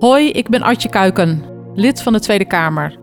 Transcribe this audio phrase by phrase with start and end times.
[0.00, 2.98] Hoi, ik ben Artje Kuiken, lid van de Tweede Kamer.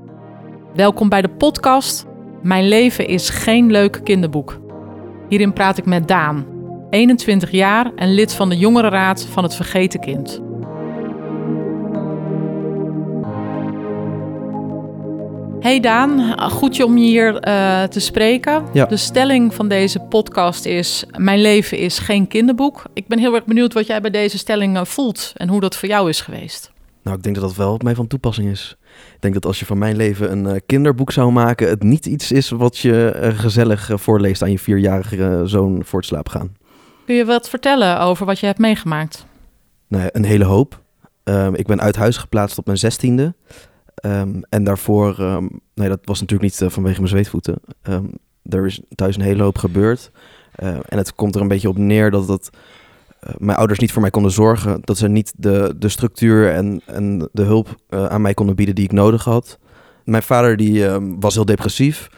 [0.75, 2.05] Welkom bij de podcast
[2.41, 4.59] Mijn leven is geen leuk kinderboek.
[5.29, 6.45] Hierin praat ik met Daan,
[6.89, 10.41] 21 jaar en lid van de Jongerenraad van het Vergeten Kind.
[15.59, 18.63] Hey Daan, goed je om je hier uh, te spreken.
[18.73, 18.85] Ja.
[18.85, 22.83] De stelling van deze podcast is: Mijn leven is geen kinderboek.
[22.93, 25.75] Ik ben heel erg benieuwd wat jij bij deze stelling uh, voelt en hoe dat
[25.75, 26.75] voor jou is geweest.
[27.07, 28.77] Nou, ik denk dat dat wel op mij van toepassing is.
[29.15, 32.05] Ik denk dat als je van mijn leven een uh, kinderboek zou maken, het niet
[32.05, 36.55] iets is wat je gezellig voorleest aan je vierjarige zoon voor het slaap gaan.
[37.05, 39.25] Kun je wat vertellen over wat je hebt meegemaakt?
[39.87, 40.81] Nou, een hele hoop.
[41.23, 43.35] Ehm, ik ben uit huis geplaatst op mijn zestiende.
[44.05, 47.59] Um, en daarvoor, um, nee, dat was natuurlijk niet vanwege mijn zweetvoeten.
[48.43, 50.11] Er is thuis een hele hoop gebeurd.
[50.55, 52.49] En het komt er een beetje op neer dat, dat
[53.37, 54.81] mijn ouders niet voor mij konden zorgen.
[54.81, 58.83] Dat ze niet de, de structuur en, en de hulp aan mij konden bieden die
[58.83, 59.59] ik nodig had.
[60.03, 62.09] Mijn vader die, was heel depressief.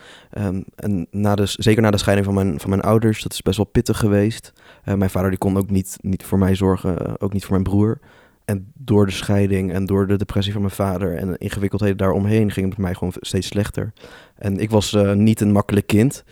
[0.76, 3.58] en na de, zeker na de scheiding van mijn, van mijn ouders, dat is best
[3.58, 4.54] wel pittig geweest.
[4.84, 8.00] mijn vader die kon ook niet, niet voor mij zorgen, ook niet voor mijn broer.
[8.46, 12.52] En door de scheiding en door de depressie van mijn vader en de ingewikkeldheden daaromheen
[12.52, 13.94] ging het met mij gewoon steeds slechter.
[14.36, 16.24] En ik was niet een makkelijk kind.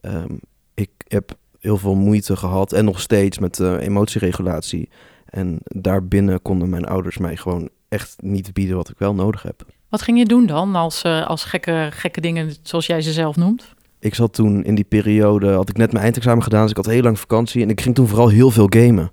[0.00, 0.40] Um,
[0.74, 4.88] ik heb heel veel moeite gehad en nog steeds met uh, emotieregulatie.
[5.24, 9.66] En daarbinnen konden mijn ouders mij gewoon echt niet bieden wat ik wel nodig heb.
[9.88, 13.36] Wat ging je doen dan als, uh, als gekke, gekke dingen zoals jij ze zelf
[13.36, 13.74] noemt?
[13.98, 16.86] Ik zat toen in die periode, had ik net mijn eindexamen gedaan, dus ik had
[16.86, 17.62] heel lang vakantie.
[17.62, 19.12] En ik ging toen vooral heel veel gamen.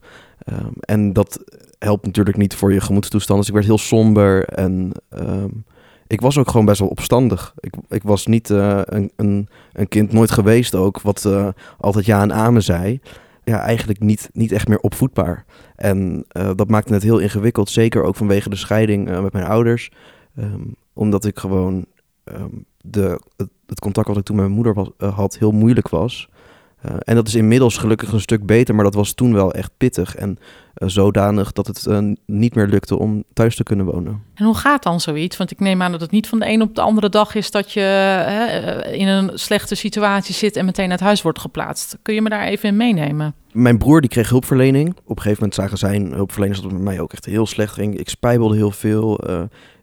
[0.52, 1.44] Um, en dat
[1.80, 3.40] helpt natuurlijk niet voor je gemoedstoestand.
[3.40, 5.64] Dus ik werd heel somber en um,
[6.12, 7.54] ik was ook gewoon best wel opstandig.
[7.60, 12.06] Ik, ik was niet uh, een, een, een, kind, nooit geweest ook, wat uh, altijd
[12.06, 13.00] ja en amen zei.
[13.44, 15.46] Ja, eigenlijk niet, niet echt meer opvoedbaar.
[15.76, 19.92] En uh, dat maakte het heel ingewikkeld, zeker ook vanwege de scheiding met mijn ouders.
[20.40, 21.86] Um, omdat ik gewoon
[22.24, 25.90] um, de, het, het, contact wat ik toen met mijn moeder was, had heel moeilijk
[25.90, 26.30] was.
[26.86, 29.72] Uh, en dat is inmiddels gelukkig een stuk beter, maar dat was toen wel echt
[29.78, 30.16] pittig.
[30.16, 30.38] En
[30.78, 34.24] uh, zodanig dat het uh, niet meer lukte om thuis te kunnen wonen.
[34.34, 35.38] En hoe gaat dan zoiets?
[35.38, 37.52] Want ik neem aan dat het niet van de een op de andere dag is
[37.52, 41.98] dat je in een slechte situatie zit en meteen uit huis wordt geplaatst.
[42.02, 43.34] Kun je me daar even in meenemen?
[43.52, 44.90] Mijn broer die kreeg hulpverlening.
[44.90, 47.74] Op een gegeven moment zagen zijn hulpverleners dat het met mij ook echt heel slecht
[47.74, 47.98] ging.
[47.98, 49.20] Ik spijbelde heel veel.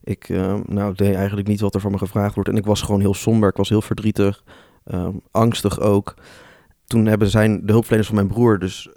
[0.05, 0.29] ik
[0.67, 2.51] nou, deed eigenlijk niet wat er van me gevraagd wordt.
[2.51, 3.49] En ik was gewoon heel somber.
[3.49, 4.43] Ik was heel verdrietig.
[5.31, 6.15] angstig ook
[6.89, 8.89] toen hebben zijn de hulpverleners van mijn broer dus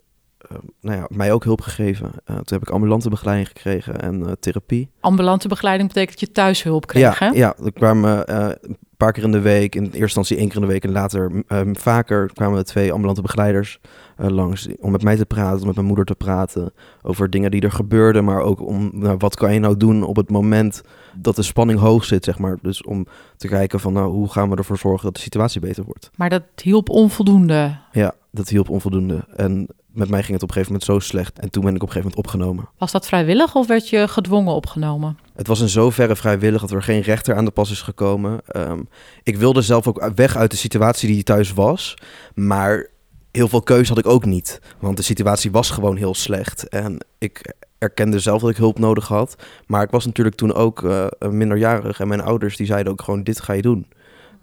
[0.51, 2.05] uh, nou ja, mij ook hulp gegeven.
[2.05, 4.89] Uh, toen heb ik ambulante begeleiding gekregen en uh, therapie.
[4.99, 7.37] Ambulante begeleiding betekent dat je thuis hulp kreeg, ja, hè?
[7.37, 10.61] Ja, er kwamen een paar keer in de week, in eerste instantie één keer in
[10.61, 11.43] de week en later
[11.73, 13.79] vaker kwamen er twee ambulante begeleiders
[14.17, 17.61] langs om met mij te praten, om met mijn moeder te praten over dingen die
[17.61, 20.81] er gebeurden, maar ook om nou, wat kan je nou doen op het moment
[21.15, 22.57] dat de spanning hoog zit, zeg maar.
[22.61, 23.07] Dus om
[23.37, 26.09] te kijken van nou, hoe gaan we ervoor zorgen dat de situatie beter wordt.
[26.15, 27.77] Maar dat hielp onvoldoende.
[27.91, 29.25] Ja, dat hielp onvoldoende.
[29.35, 31.39] En met mij ging het op een gegeven moment zo slecht.
[31.39, 32.69] En toen ben ik op een gegeven moment opgenomen.
[32.77, 35.17] Was dat vrijwillig of werd je gedwongen opgenomen?
[35.33, 38.41] Het was in zoverre vrijwillig dat er geen rechter aan de pas is gekomen.
[38.55, 38.87] Um,
[39.23, 41.97] ik wilde zelf ook weg uit de situatie die thuis was.
[42.33, 42.87] Maar
[43.31, 44.61] heel veel keuze had ik ook niet.
[44.79, 46.69] Want de situatie was gewoon heel slecht.
[46.69, 49.35] En ik erkende zelf dat ik hulp nodig had.
[49.65, 51.99] Maar ik was natuurlijk toen ook uh, minderjarig.
[51.99, 53.87] En mijn ouders die zeiden ook gewoon, dit ga je doen.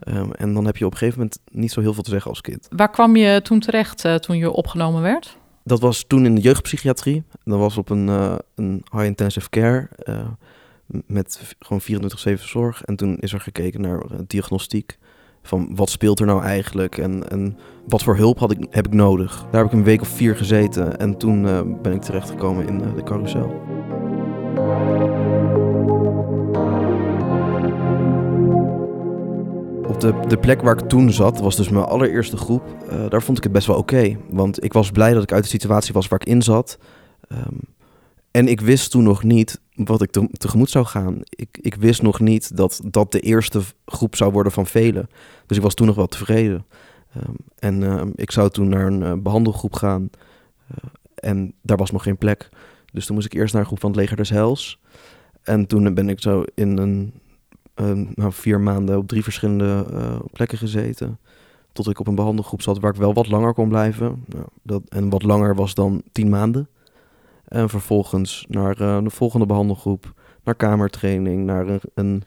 [0.09, 2.31] Um, en dan heb je op een gegeven moment niet zo heel veel te zeggen
[2.31, 2.69] als kind.
[2.71, 5.37] Waar kwam je toen terecht uh, toen je opgenomen werd?
[5.65, 7.23] Dat was toen in de jeugdpsychiatrie.
[7.45, 9.89] Dat was op een, uh, een high intensive care.
[11.07, 11.83] met gewoon
[12.39, 12.85] 24-7 zorg.
[12.85, 14.99] En toen is er gekeken naar diagnostiek
[15.49, 18.93] van wat speelt er nou eigenlijk en, en wat voor hulp had ik, heb ik
[18.93, 19.47] nodig.
[19.51, 22.81] Daar heb ik een week of vier gezeten en toen uh, ben ik terechtgekomen in
[22.81, 23.61] uh, de carousel.
[29.89, 33.23] Op de, de plek waar ik toen zat, was dus mijn allereerste groep, uh, daar
[33.23, 34.17] vond ik het best wel oké.
[34.31, 36.79] Want ik was blij dat ik uit de situatie was waar ik in zat.
[37.33, 37.61] Um,
[38.31, 41.21] en ik wist toen nog niet wat ik te, tegemoet zou gaan.
[41.29, 45.09] Ik, ik wist nog niet dat dat de eerste groep zou worden van velen.
[45.47, 46.67] Dus ik was toen nog wel tevreden.
[47.17, 50.11] Um, en uh, ik zou toen naar een uh, behandelgroep gaan.
[50.71, 52.49] Uh, en daar was nog geen plek.
[52.93, 54.81] Dus toen moest ik eerst naar een groep van het leger des Heils.
[55.43, 57.13] En toen ben ik zo in een,
[58.15, 59.87] nou, vier maanden op drie verschillende
[60.33, 61.19] plekken gezeten.
[61.73, 64.25] Tot ik op een behandelgroep zat waar ik wel wat langer kon blijven.
[64.27, 66.69] Nou, dat, en wat langer was dan tien maanden.
[67.49, 70.13] En vervolgens naar uh, de volgende behandelgroep,
[70.45, 72.23] naar kamertraining, naar een, een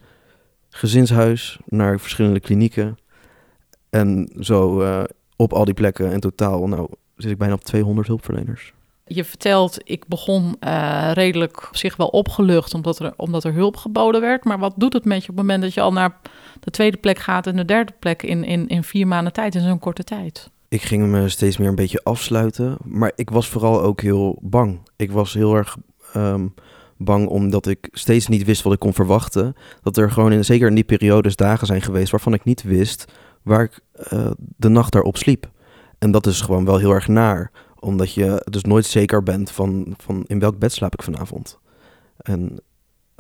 [0.70, 2.98] gezinshuis, naar verschillende klinieken.
[3.90, 5.04] En zo uh,
[5.36, 8.74] op al die plekken in totaal, nou zit ik bijna op 200 hulpverleners.
[9.06, 13.78] Je vertelt, ik begon uh, redelijk op zich wel opgelucht omdat er, omdat er hulp
[13.78, 14.44] geboden werd.
[14.44, 16.20] Maar wat doet het met je op het moment dat je al naar
[16.60, 19.62] de tweede plek gaat en de derde plek in, in, in vier maanden tijd, in
[19.62, 20.50] zo'n korte tijd?
[20.72, 22.78] Ik ging me steeds meer een beetje afsluiten.
[22.84, 24.80] Maar ik was vooral ook heel bang.
[24.96, 25.78] Ik was heel erg
[26.16, 26.54] um,
[26.98, 29.56] bang omdat ik steeds niet wist wat ik kon verwachten.
[29.82, 33.12] Dat er gewoon in, zeker in die periodes dagen zijn geweest waarvan ik niet wist
[33.42, 33.80] waar ik
[34.14, 35.52] uh, de nacht daarop sliep.
[36.00, 37.52] En dat is gewoon wel heel erg naar.
[37.80, 41.60] Omdat je dus nooit zeker bent van, van in welk bed slaap ik vanavond.
[42.18, 42.60] En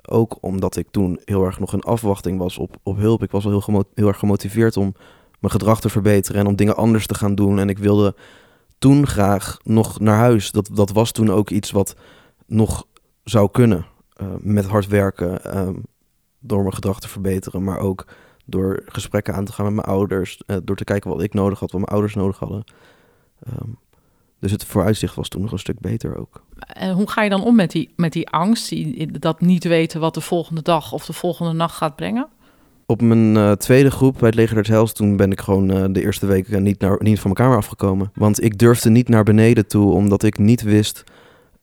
[0.07, 3.23] ook omdat ik toen heel erg nog in afwachting was op, op hulp.
[3.23, 4.93] Ik was wel heel, heel erg gemotiveerd om
[5.41, 7.59] mijn gedrag te verbeteren en om dingen anders te gaan doen.
[7.59, 8.15] En ik wilde
[8.79, 10.51] toen graag nog naar huis.
[10.51, 11.95] Dat, dat was toen ook iets wat
[12.45, 12.85] nog
[13.23, 13.85] zou kunnen.
[14.21, 15.69] Uh, met hard werken, uh,
[16.39, 18.05] door mijn gedrag te verbeteren, maar ook
[18.45, 21.59] door gesprekken aan te gaan met mijn ouders, uh, door te kijken wat ik nodig
[21.59, 22.63] had, wat mijn ouders nodig hadden.
[23.47, 23.77] Um,
[24.39, 26.43] dus het vooruitzicht was toen nog een stuk beter ook.
[26.57, 29.99] En hoe ga je dan om met die, met die angst, die, dat niet weten
[29.99, 32.27] wat de volgende dag of de volgende nacht gaat brengen?
[32.91, 35.85] Op mijn uh, tweede groep bij het Leger des Heils, toen ben ik gewoon uh,
[35.91, 38.11] de eerste weken niet, naar, niet van mijn kamer afgekomen.
[38.13, 41.03] Want ik durfde niet naar beneden toe, omdat ik niet wist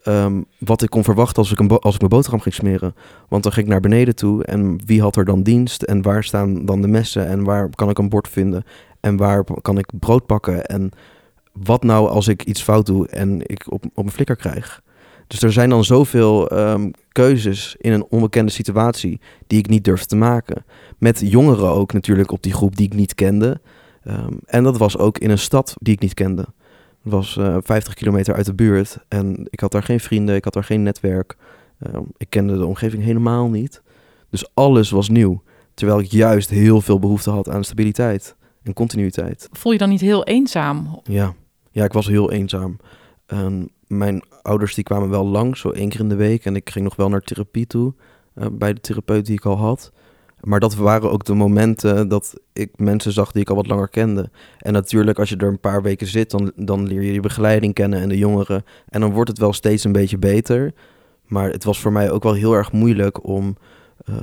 [0.04, 2.94] um, wat ik kon verwachten als ik, een als ik mijn boterham ging smeren.
[3.28, 6.24] Want dan ging ik naar beneden toe en wie had er dan dienst en waar
[6.24, 8.64] staan dan de messen en waar kan ik een bord vinden
[9.00, 10.90] en waar kan ik brood pakken en
[11.52, 14.82] wat nou als ik iets fout doe en ik op, op een flikker krijg.
[15.28, 20.06] Dus er zijn dan zoveel um, keuzes in een onbekende situatie die ik niet durfde
[20.06, 20.64] te maken.
[20.98, 23.60] Met jongeren ook natuurlijk op die groep die ik niet kende.
[24.04, 26.46] Um, en dat was ook in een stad die ik niet kende
[27.08, 30.44] was uh, eh, 50 kilometer uit de buurt en ik had daar geen vrienden, ik
[30.44, 31.36] had daar geen netwerk.
[31.86, 33.82] Uh, ik kende de omgeving helemaal niet.
[34.30, 35.42] Dus alles was nieuw.
[35.74, 39.48] Terwijl ik juist heel veel behoefte had aan stabiliteit en continuïteit.
[39.52, 41.00] Voel je dan niet heel eenzaam?
[41.04, 41.34] Ja,
[41.70, 42.76] ja ik was heel eenzaam.
[43.26, 46.44] Um, mijn ouders die kwamen wel lang, zo één keer in de week.
[46.44, 47.94] En ik ging nog wel naar therapie toe
[48.34, 49.92] uh, bij de therapeut die ik al had.
[50.40, 53.88] Maar dat waren ook de momenten dat ik mensen zag die ik al wat langer
[53.88, 54.30] kende.
[54.58, 57.74] En natuurlijk, als je er een paar weken zit, dan, dan leer je je begeleiding
[57.74, 58.64] kennen en de jongeren.
[58.88, 60.74] En dan wordt het wel steeds een beetje beter.
[61.26, 63.56] Maar het was voor mij ook wel heel erg moeilijk om
[64.10, 64.16] uh,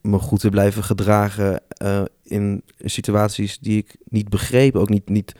[0.00, 5.34] me goed te blijven gedragen uh, in situaties die ik niet begreep, ook niet, niet,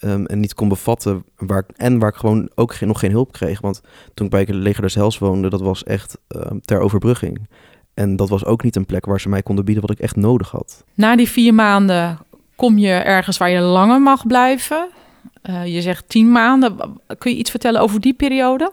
[0.00, 1.24] um, en niet kon bevatten.
[1.36, 3.60] Waar ik, en waar ik gewoon ook geen, nog geen hulp kreeg.
[3.60, 3.80] Want
[4.14, 7.48] toen ik bij leger des Hels woonde, dat was echt uh, ter overbrugging.
[7.94, 10.16] En dat was ook niet een plek waar ze mij konden bieden wat ik echt
[10.16, 10.84] nodig had.
[10.94, 12.18] Na die vier maanden
[12.56, 14.88] kom je ergens waar je langer mag blijven.
[15.42, 16.76] Uh, je zegt tien maanden.
[17.18, 18.72] Kun je iets vertellen over die periode?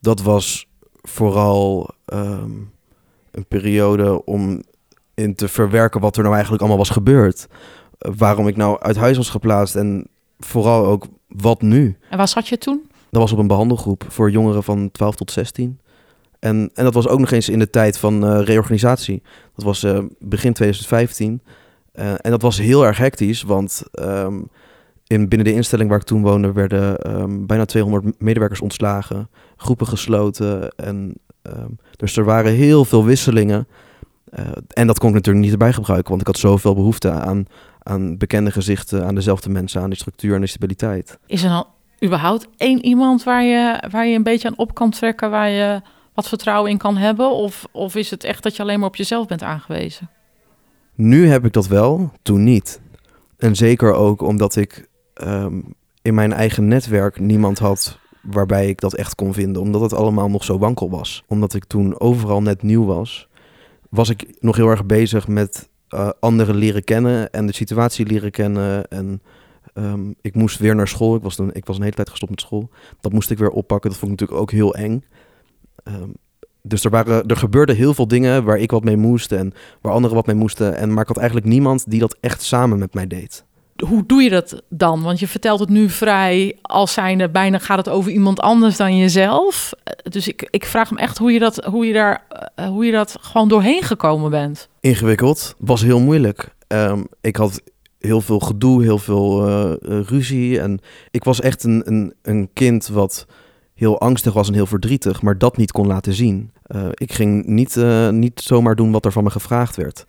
[0.00, 0.66] Dat was
[1.02, 2.72] vooral um,
[3.30, 4.62] een periode om
[5.14, 7.46] in te verwerken wat er nou eigenlijk allemaal was gebeurd.
[7.98, 11.96] Uh, waarom ik nou uit huis was geplaatst en vooral ook wat nu.
[12.10, 12.90] En waar zat je toen?
[13.10, 15.80] Dat was op een behandelgroep voor jongeren van 12 tot 16.
[16.38, 19.22] En, en dat was ook nog eens in de tijd van uh, reorganisatie.
[19.54, 21.42] Dat was uh, begin 2015.
[21.94, 24.48] Uh, en dat was heel erg hectisch, want um,
[25.06, 29.86] in, binnen de instelling waar ik toen woonde werden um, bijna 200 medewerkers ontslagen, groepen
[29.86, 30.70] gesloten.
[30.70, 33.68] En, um, dus er waren heel veel wisselingen.
[34.68, 37.46] En dat kon ik natuurlijk niet erbij gebruiken, want ik had zoveel behoefte aan,
[37.82, 41.18] aan bekende gezichten, aan dezelfde mensen, aan die structuur en de stabiliteit.
[41.26, 41.66] Is er dan
[42.04, 45.80] überhaupt één iemand waar je, waar je een beetje aan op kan trekken, waar je
[46.14, 47.30] wat vertrouwen in kan hebben?
[47.30, 50.10] Of, of is het echt dat je alleen maar op jezelf bent aangewezen?
[50.94, 52.80] Nu heb ik dat wel, toen niet.
[53.38, 54.88] En zeker ook omdat ik
[55.24, 59.62] um, in mijn eigen netwerk niemand had waarbij ik dat echt kon vinden.
[59.62, 61.22] Omdat het allemaal nog zo wankel was.
[61.26, 63.28] Omdat ik toen overal net nieuw was,
[63.90, 68.30] was ik nog heel erg bezig met uh, anderen leren kennen en de situatie leren
[68.30, 68.88] kennen.
[68.88, 69.22] En
[69.74, 71.14] um, ik moest weer naar school.
[71.14, 72.70] Ik was, toen, ik was een hele tijd gestopt met school.
[73.00, 73.90] Dat moest ik weer oppakken.
[73.90, 75.04] Dat vond ik natuurlijk ook heel eng.
[75.84, 76.14] Um,
[76.62, 79.92] dus er, waren, er gebeurden heel veel dingen waar ik wat mee moest en waar
[79.92, 80.76] anderen wat mee moesten.
[80.76, 83.44] En, maar ik had eigenlijk niemand die dat echt samen met mij deed.
[83.84, 85.02] Hoe doe je dat dan?
[85.02, 88.96] Want je vertelt het nu vrij als zijnde bijna gaat het over iemand anders dan
[88.96, 89.72] jezelf.
[90.02, 92.26] Dus ik, ik vraag me echt hoe je, dat, hoe, je daar,
[92.60, 94.68] uh, hoe je dat gewoon doorheen gekomen bent.
[94.80, 96.54] Ingewikkeld, was heel moeilijk.
[96.68, 97.62] Um, ik had
[97.98, 99.72] heel veel gedoe, heel veel uh,
[100.06, 100.60] ruzie.
[100.60, 100.80] En
[101.10, 103.26] ik was echt een, een, een kind wat
[103.74, 106.52] heel angstig was en heel verdrietig, maar dat niet kon laten zien.
[106.94, 107.76] Ik ging niet,
[108.10, 110.06] niet zomaar doen wat er van me gevraagd werd.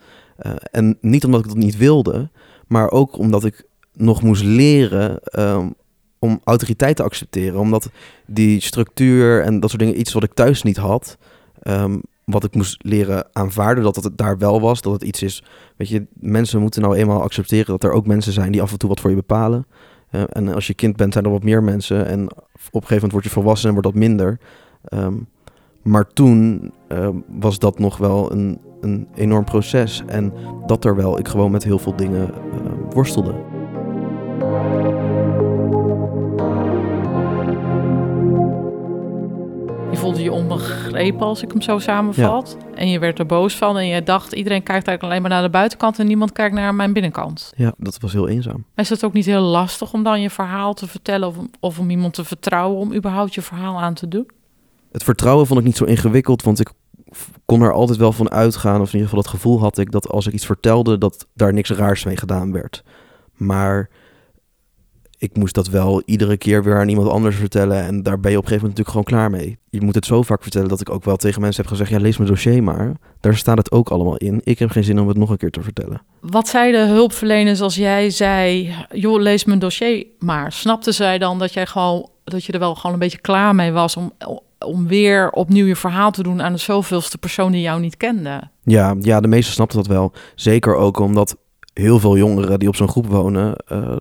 [0.72, 2.30] En niet omdat ik dat niet wilde,
[2.68, 5.74] maar ook omdat ik nog moest leren um,
[6.20, 7.60] om autoriteit te accepteren.
[7.60, 7.90] Omdat
[8.26, 11.18] die structuur en dat soort dingen iets wat ik thuis niet had.
[11.64, 15.44] Um, wat ik moest leren aanvaarden, dat het daar wel was, dat het iets is.
[15.76, 18.78] Weet je, mensen moeten nou eenmaal accepteren dat er ook mensen zijn die af en
[18.78, 19.68] toe wat voor je bepalen.
[20.10, 22.06] Eh, en als je kind bent, zijn er wat meer mensen.
[22.06, 24.40] En op een gegeven moment word je volwassen en wordt dat minder.
[24.84, 25.14] Ehm,
[25.82, 30.04] maar toen ehm, was dat nog wel een, een enorm proces.
[30.06, 30.34] En
[30.66, 33.34] dat terwijl ik gewoon met heel veel dingen ehm, worstelde.
[39.92, 42.58] Je voelde je onbegrepen als ik hem zo samenvat.
[42.76, 44.34] En je werd er boos van en je dacht...
[44.34, 46.00] iedereen kijkt eigenlijk alleen maar naar de buitenkant...
[46.00, 47.54] en niemand kijkt naar mijn binnenkant.
[47.56, 48.66] Ja, dat was heel eenzaam.
[48.76, 51.28] Is het ook niet heel lastig om dan je verhaal te vertellen...
[51.28, 54.28] of, of om iemand te vertrouwen om überhaupt je verhaal aan te doen?
[54.92, 56.72] Het vertrouwen vond ik niet zo ingewikkeld, want ik
[57.46, 60.10] kon er altijd wel van uitgaan, of in ieder geval het gevoel had ik dat
[60.10, 62.84] als ik iets vertelde, dat daar niks raars mee gedaan werd.
[63.34, 63.90] Maar
[65.18, 67.84] ik moest dat wel iedere keer weer aan iemand anders vertellen.
[67.84, 69.58] En daar ben je op een gegeven moment natuurlijk gewoon klaar mee.
[69.70, 72.00] Je moet het zo vaak vertellen dat ik ook wel tegen mensen heb gezegd: ja,
[72.00, 72.96] lees mijn dossier maar.
[73.20, 74.42] Daar staat het ook allemaal in.
[74.44, 76.02] Ik heb geen zin om het nog een keer te vertellen.
[76.22, 80.52] Wat zeiden hulpverleners als jij zei: joh, lees mijn dossier maar?
[80.52, 83.72] Snapten zij dan dat jij gewoon dat je er wel gewoon een beetje klaar mee
[83.72, 84.12] was om,
[84.60, 88.42] om weer opnieuw je verhaal te doen aan de zoveelste persoon die jou niet kende?
[88.64, 90.14] Ja, ja, de meesten snapten dat wel.
[90.36, 91.38] Zeker ook omdat
[91.74, 93.96] heel veel jongeren die op zo'n groep wonen uh,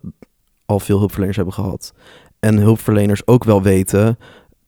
[0.65, 1.95] al veel hulpverleners hebben gehad.
[2.41, 4.19] En hulpverleners ook wel weten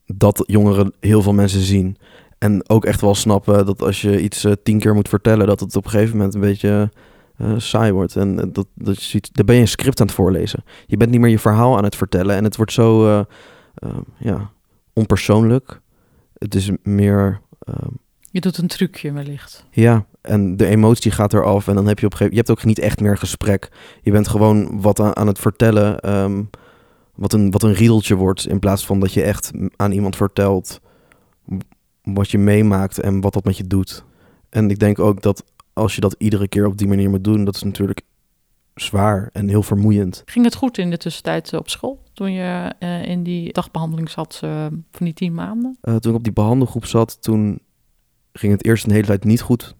[0.07, 1.97] dat jongeren heel veel mensen zien.
[2.39, 5.61] En ook echt wel snappen dat als je iets uh, tien keer moet vertellen, dat
[5.61, 6.91] het op een gegeven moment een beetje
[7.39, 8.17] uh, saai wordt.
[8.17, 10.65] En dat, dat je ziet, dan ben je een script aan het voorlezen.
[10.87, 12.37] Je bent niet meer je verhaal aan het vertellen.
[12.37, 13.09] En het wordt zo
[14.19, 14.51] ja,
[14.99, 15.81] onpersoonlijk.
[16.39, 17.41] Het is meer.
[17.59, 17.89] Ehm,
[18.31, 19.65] je doet een trucje wellicht.
[19.71, 21.69] Ja, en de emotie gaat eraf.
[21.69, 23.71] En dan heb je op een gegeven Je hebt ook niet echt meer gesprek.
[24.03, 26.11] Je bent gewoon wat aan, aan het vertellen.
[26.13, 26.51] Um,
[27.15, 28.47] wat, een, wat een riedeltje wordt.
[28.47, 30.81] In plaats van dat je echt aan iemand vertelt.
[32.03, 34.05] wat je meemaakt en wat dat met je doet.
[34.51, 37.45] En ik denk ook dat als je dat iedere keer op die manier moet doen,
[37.45, 38.01] dat is natuurlijk
[38.81, 40.23] zwaar en heel vermoeiend.
[40.25, 42.03] Ging het goed in de tussentijd op school?
[42.13, 45.79] Toen je uh, in die dagbehandeling zat uh, van die tien maanden?
[45.83, 47.61] Uh, toen ik op die behandelgroep zat, toen
[48.33, 49.75] ging het eerst een hele tijd niet goed.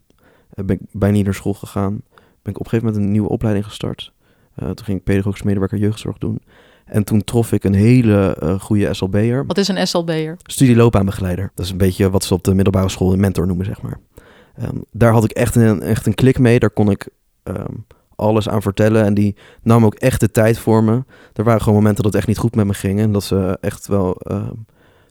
[0.49, 2.01] ben ik bijna niet naar school gegaan.
[2.41, 4.13] Ben ik op een gegeven moment een nieuwe opleiding gestart.
[4.55, 6.41] toen ging ik pedagogisch medewerker jeugdzorg doen.
[6.89, 9.45] En toen trof ik een hele uh, goede SLB'er.
[9.45, 10.37] Wat is een SLB'er?
[10.43, 11.51] Studieloopbaanbegeleider.
[11.55, 13.99] Dat is een beetje wat ze op de middelbare school een mentor noemen, zeg maar.
[14.61, 16.59] Um, daar had ik echt een, echt een klik mee.
[16.59, 17.07] Daar kon ik
[17.43, 17.85] um,
[18.19, 19.03] alles aan vertellen.
[19.05, 21.03] En die nam ook echt de tijd voor me.
[21.33, 22.99] Er waren gewoon momenten dat het echt niet goed met me ging.
[22.99, 24.65] En dat ze echt wel um,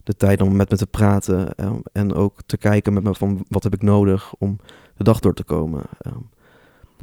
[0.08, 1.48] de tijd om met me te praten.
[1.92, 4.58] en ook te kijken met me van wat heb ik nodig om
[4.96, 5.82] de dag door te komen.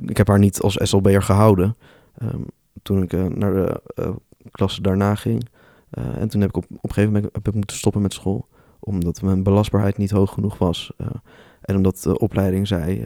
[0.05, 1.75] ik heb haar niet als SLB'er gehouden.
[2.81, 4.09] toen ik uh, naar de uh,
[4.51, 5.49] klasse daarna ging.
[5.91, 8.47] Uh, en toen heb ik op, een gegeven moment heb ik moeten stoppen met school.
[8.79, 10.91] Omdat mijn belastbaarheid niet hoog genoeg was.
[11.61, 13.03] En omdat de opleiding zei,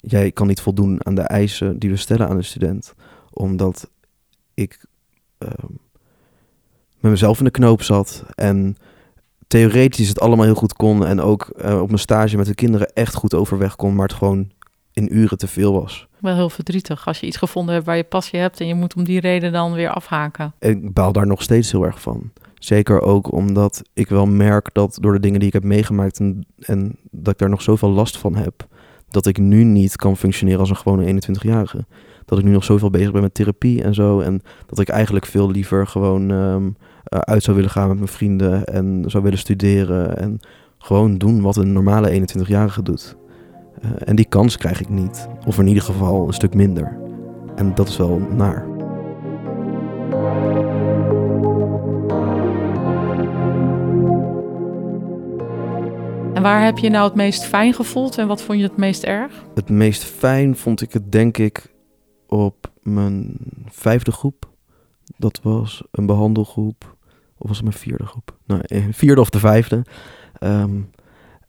[0.00, 2.94] jij kan niet voldoen aan de eisen die we stellen aan een student.
[3.30, 3.90] Omdat
[4.54, 4.84] ik
[5.38, 5.78] um,
[7.00, 8.76] met mezelf in de knoop zat en
[9.46, 11.06] theoretisch het allemaal heel goed kon.
[11.06, 14.16] En ook uh, op mijn stage met de kinderen echt goed overweg kon, maar het
[14.16, 14.50] gewoon
[14.92, 16.06] in uren te veel was.
[16.20, 18.94] Wel heel verdrietig als je iets gevonden hebt waar je passie hebt en je moet
[18.94, 20.52] om die reden dan weer afhaken.
[20.58, 22.30] Ik baal daar nog steeds heel erg van.
[22.54, 26.46] Zeker ook omdat ik wel merk dat door de dingen die ik heb meegemaakt en,
[26.58, 28.66] en dat ik daar nog zoveel last van heb,
[29.08, 31.84] dat ik nu niet kan functioneren als een gewone 21-jarige.
[32.24, 34.20] Dat ik nu nog zoveel bezig ben met therapie en zo.
[34.20, 38.64] En dat ik eigenlijk veel liever gewoon um, uit zou willen gaan met mijn vrienden
[38.64, 40.18] en zou willen studeren.
[40.18, 40.40] En
[40.78, 43.16] gewoon doen wat een normale 21-jarige doet.
[43.84, 45.28] Uh, en die kans krijg ik niet.
[45.46, 46.98] Of in ieder geval een stuk minder.
[47.56, 48.66] En dat is wel naar.
[56.38, 59.02] En waar heb je nou het meest fijn gevoeld en wat vond je het meest
[59.02, 59.32] erg?
[59.54, 61.74] Het meest fijn vond ik het denk ik
[62.26, 63.36] op mijn
[63.70, 64.48] vijfde groep.
[65.16, 66.96] Dat was een behandelgroep.
[67.38, 68.36] Of was het mijn vierde groep?
[68.46, 69.84] Nou, eh, vierde of de vijfde.
[70.40, 70.90] Um,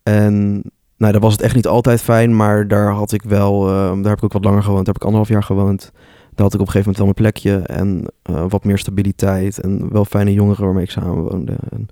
[0.03, 0.63] en
[0.97, 4.09] nou, daar was het echt niet altijd fijn, maar daar had ik wel, uh, daar
[4.09, 4.85] heb ik ook wat langer gewoond.
[4.85, 5.91] Daar heb ik anderhalf jaar gewoond.
[6.33, 9.59] Daar had ik op een gegeven moment wel mijn plekje en uh, wat meer stabiliteit.
[9.59, 11.55] En wel fijne jongeren waarmee ik samenwoonde.
[11.69, 11.87] En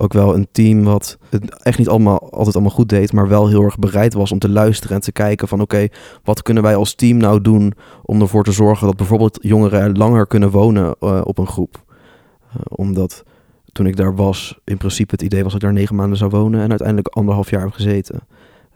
[0.00, 3.48] ook wel een team wat het echt niet allemaal, altijd allemaal goed deed, maar wel
[3.48, 5.88] heel erg bereid was om te luisteren en te kijken van oké,
[6.24, 10.26] wat kunnen wij als team nou doen om ervoor te zorgen dat bijvoorbeeld jongeren langer
[10.26, 11.84] kunnen wonen uh, op een groep.
[12.48, 13.22] Uh, omdat
[13.72, 16.30] toen ik daar was, in principe het idee was dat ik daar negen maanden zou
[16.30, 18.20] wonen en uiteindelijk anderhalf jaar heb gezeten.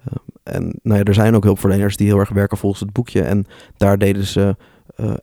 [0.09, 3.23] Uh, en nou ja, er zijn ook hulpverleners die heel erg werken volgens het boekje
[3.23, 4.57] en daar deden ze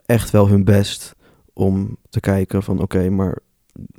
[0.06, 1.16] echt wel hun best
[1.54, 3.38] om te kijken van oké, maar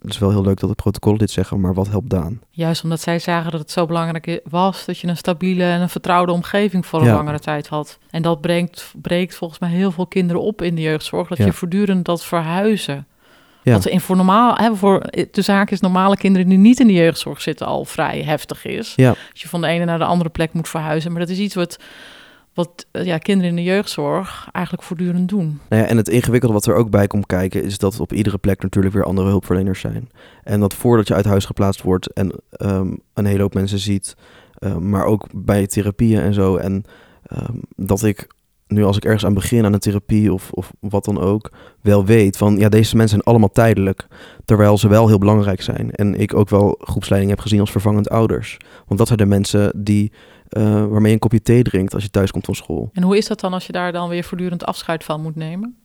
[0.02, 2.40] het is wel heel leuk dat de protocollen dit zeggen, maar wat helpt Daan?
[2.50, 5.88] Juist omdat zij zagen dat het zo belangrijk was dat je een stabiele en een
[5.88, 7.14] vertrouwde omgeving voor een Ja.
[7.14, 7.98] langere tijd had.
[8.10, 11.28] En dat brengt, breekt volgens mij heel veel kinderen op in de jeugdzorg.
[11.28, 11.44] Dat Ja.
[11.44, 13.06] je voortdurend dat verhuizen.
[13.62, 13.72] Ja.
[13.72, 15.00] Wat in voor normaal, hè, voor
[15.30, 18.92] de zaak is normale kinderen die niet in de jeugdzorg zitten al vrij heftig is.
[18.96, 19.08] Ja.
[19.08, 21.10] Dat je van de ene naar de andere plek moet verhuizen.
[21.12, 21.78] Maar dat is iets wat,
[22.54, 25.60] wat eh, ja, kinderen in de jeugdzorg eigenlijk voortdurend doen.
[25.68, 28.38] Nou ja, en het ingewikkelde wat er ook bij komt kijken, is dat op iedere
[28.38, 30.10] plek natuurlijk weer andere hulpverleners zijn.
[30.42, 34.16] En dat voordat je uit huis geplaatst wordt en ehm, een hele hoop mensen ziet,
[34.54, 36.56] ehm, maar ook bij therapieën en zo.
[36.56, 36.84] En
[37.22, 38.26] ehm, dat ik
[38.72, 42.04] nu als ik ergens aan begin aan een therapie of, of wat dan ook, wel
[42.04, 44.06] weet van ja, deze mensen zijn allemaal tijdelijk.
[44.44, 45.90] Terwijl ze wel heel belangrijk zijn.
[45.90, 48.56] En ik ook wel groepsleiding heb gezien als vervangend ouders.
[48.86, 50.12] Want dat zijn de mensen die,
[50.52, 52.90] eh, waarmee je een kopje thee drinkt als je thuis komt van school.
[52.92, 55.76] En hoe is dat dan als je daar dan weer voortdurend afscheid van moet nemen?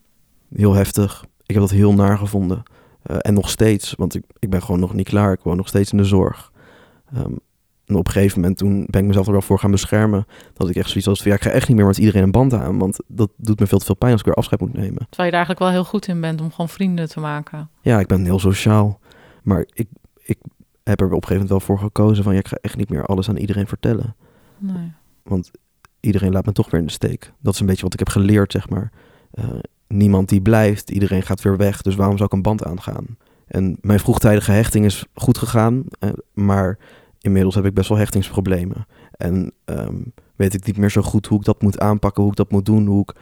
[0.55, 1.25] heel heftig.
[1.45, 2.63] Ik heb dat heel naar gevonden.
[3.03, 5.31] Eh, en nog steeds, want ik, ik ben gewoon nog niet klaar.
[5.31, 6.51] Ik woon nog steeds in de zorg.
[7.13, 7.33] Ehm,
[7.85, 10.25] en op een gegeven moment toen ben ik mezelf er wel voor gaan beschermen.
[10.53, 12.31] Dat ik echt zoiets had van, ja, ik ga echt niet meer met iedereen een
[12.31, 12.77] band aan.
[12.77, 15.07] Want dat doet me veel te veel pijn als ik weer afscheid moet nemen.
[15.09, 17.69] Terwijl je er eigenlijk wel heel goed in bent om gewoon vrienden te maken.
[17.81, 18.99] Ja, ik ben heel sociaal.
[19.43, 19.87] Maar ik,
[20.23, 20.37] ik
[20.83, 22.89] heb er op een gegeven moment wel voor gekozen van, ja, ik ga echt niet
[22.89, 24.15] meer alles aan iedereen vertellen.
[25.23, 25.51] Want
[25.99, 27.31] iedereen laat me toch weer in de steek.
[27.39, 28.91] Dat is een beetje wat ik heb geleerd, zeg maar.
[29.31, 29.45] Eh,
[29.87, 31.81] niemand die blijft, iedereen gaat weer weg.
[31.81, 33.05] Dus waarom zou ik een band aangaan?
[33.47, 35.83] En mijn vroegtijdige hechting is goed gegaan.
[35.99, 36.77] eh, maar
[37.21, 38.85] inmiddels heb ik best wel hechtingsproblemen.
[39.11, 39.95] En ehm,
[40.35, 42.65] weet ik niet meer zo goed hoe ik dat moet aanpakken, hoe ik dat moet
[42.65, 42.85] doen.
[42.85, 43.15] Hoe ik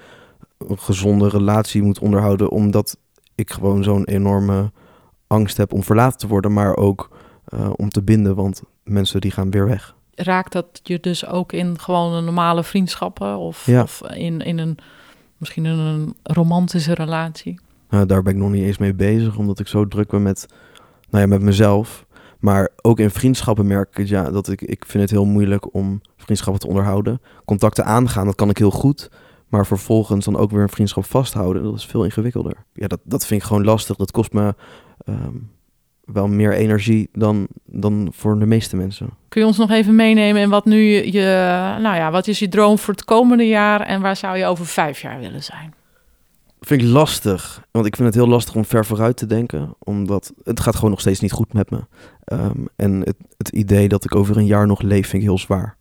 [0.58, 2.50] een gezonde relatie moet onderhouden.
[2.50, 2.98] Omdat
[3.36, 4.72] ik gewoon zo'n enorme
[5.28, 6.54] angst heb om verlaten te worden.
[6.54, 9.95] Maar ook eh, om te binden, want mensen die gaan weer weg.
[10.16, 13.82] Raakt dat je dus ook in gewoon een normale vriendschappen of, Ja.
[13.82, 14.78] of in, in een
[15.38, 17.60] misschien in een romantische relatie?
[17.90, 20.46] Nou, daar ben ik nog niet eens mee bezig, omdat ik zo druk ben met,
[21.10, 22.06] nou ja, met mezelf.
[22.40, 25.74] Maar ook in vriendschappen merk ik het, ja, dat ik, ik vind het heel moeilijk
[25.74, 27.22] om vriendschappen te onderhouden.
[27.46, 29.10] Contacten aangaan, dat kan ik heel goed.
[29.48, 32.66] Maar vervolgens dan ook weer een vriendschap vasthouden, dat is veel ingewikkelder.
[32.74, 33.96] Ja, dat, dat vind ik gewoon lastig.
[33.96, 34.56] Dat kost me
[35.06, 35.36] ehm,
[36.06, 39.10] wel meer energie dan, dan voor de meeste mensen.
[39.30, 40.82] Kun je ons nog even meenemen in wat nu
[41.12, 41.22] je,
[41.82, 44.66] nou ja, wat is je droom voor het komende jaar en waar zou je over
[44.66, 45.74] vijf jaar willen zijn?
[46.66, 47.68] vind ik lastig.
[47.72, 49.76] Want ik vind het heel lastig om ver vooruit te denken.
[49.80, 51.86] Omdat het gaat gewoon nog steeds niet goed met me.
[52.24, 55.38] Ehm, en het, het idee dat ik over een jaar nog leef, vind ik heel
[55.38, 55.78] zwaar.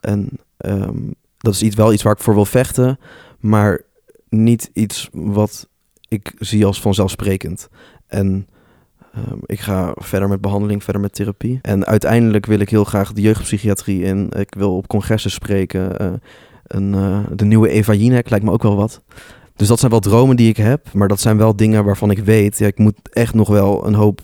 [0.00, 2.98] En ehm, dat is iets, wel iets waar ik voor wil vechten.
[3.40, 3.82] Maar
[4.28, 5.68] niet iets wat
[6.08, 7.68] ik zie als vanzelfsprekend.
[8.06, 8.48] En
[9.16, 11.58] ehm, ik ga verder met behandeling, verder met therapie.
[11.62, 14.30] En uiteindelijk wil ik heel graag de jeugdpsychiatrie in.
[14.36, 15.98] Ik wil op congressen spreken.
[15.98, 16.12] eh,
[16.66, 19.02] een, eh, de nieuwe Eva Jinek lijkt me ook wel wat.
[19.56, 20.92] Dus dat zijn wel dromen die ik heb.
[20.92, 22.58] Maar dat zijn wel dingen waarvan ik weet...
[22.58, 24.20] Ja, ik moet echt nog wel een hoop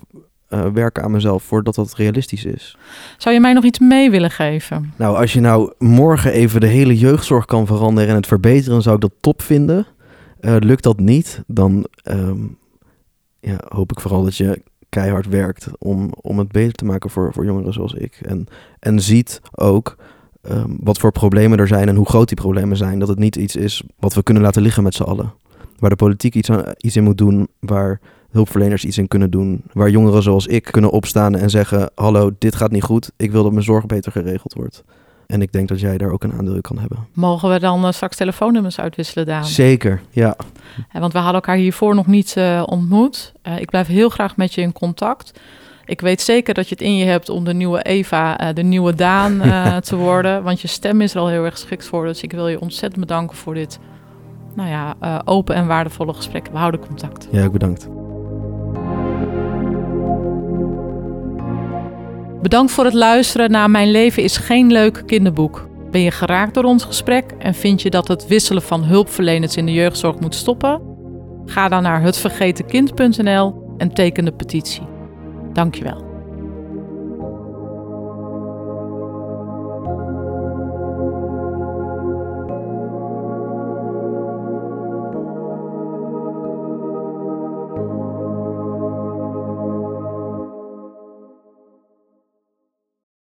[0.48, 1.42] eh, werken aan mezelf...
[1.42, 2.76] voordat dat realistisch is.
[3.18, 4.92] Zou je mij nog iets mee willen geven?
[4.96, 8.11] Nou, als je nou morgen even de hele jeugdzorg kan veranderen...
[8.11, 9.87] en het verbeteren, zou ik dat top vinden.
[10.40, 12.38] Lukt dat niet, dan ehm,
[13.40, 15.68] ja, hoop ik vooral dat je keihard werkt...
[15.78, 18.18] om, om het beter te maken voor, voor jongeren zoals ik.
[18.22, 18.46] En,
[18.78, 19.96] en ziet ook...
[20.42, 22.98] ehm, wat voor problemen er zijn en hoe groot die problemen zijn.
[22.98, 25.33] Dat het niet iets is wat we kunnen laten liggen met z'n allen.
[25.78, 28.00] Waar de politiek iets, aan, iets in moet doen, waar
[28.31, 29.62] hulpverleners iets in kunnen doen.
[29.72, 33.11] Waar jongeren zoals ik kunnen opstaan en zeggen: Hallo, dit gaat niet goed.
[33.16, 34.85] Ik wil dat mijn zorg beter geregeld wordt.
[35.33, 37.07] En ik denk dat jij daar ook een aandeel in kan hebben.
[37.12, 39.45] Mogen we dan eh, straks telefoonnummers uitwisselen, Daan?
[39.45, 40.37] Zeker, ja.
[40.92, 43.33] Ja, want we hadden elkaar hiervoor nog niet eh, ontmoet.
[43.42, 45.33] Eh, ik blijf heel graag met je in contact.
[45.85, 48.62] Ik weet zeker dat je het in je hebt om de nieuwe Eva, eh, de
[48.62, 50.42] nieuwe Daan eh, te worden.
[50.42, 52.07] Want je stem is er al heel erg geschikt voor.
[52.07, 53.79] Dus ik wil je ontzettend bedanken voor dit
[54.55, 56.49] nou ja, eh, open en waardevolle gesprek.
[56.53, 57.29] We houden contact.
[57.31, 58.02] Ja, ook bedankt.
[62.42, 65.68] Bedankt voor het luisteren naar Mijn leven is geen leuk kinderboek.
[65.90, 69.66] Ben je geraakt door ons gesprek en vind je dat het wisselen van hulpverleners in
[69.66, 70.81] de jeugdzorg moet stoppen?
[71.44, 74.83] Ga dan naar hetvergetenkind.nl en teken de petitie.
[75.52, 76.12] Dankjewel.